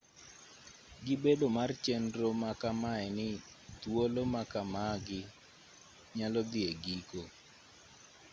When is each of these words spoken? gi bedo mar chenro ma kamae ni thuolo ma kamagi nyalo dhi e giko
gi 1.05 1.15
bedo 1.23 1.47
mar 1.57 1.71
chenro 1.83 2.29
ma 2.41 2.51
kamae 2.61 3.07
ni 3.17 3.27
thuolo 3.81 4.21
ma 4.33 4.41
kamagi 4.51 5.21
nyalo 6.17 6.39
dhi 6.51 6.61
e 6.71 6.73
giko 6.83 7.21